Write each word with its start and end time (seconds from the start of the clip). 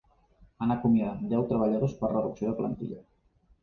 Han 0.65 0.73
acomiadat 0.75 1.21
deu 1.35 1.47
treballadors 1.53 1.97
per 2.03 2.13
reducció 2.17 2.53
de 2.53 2.61
plantilla. 2.63 3.03